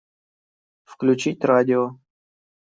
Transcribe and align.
Включить 0.85 1.45
радио. 1.45 1.99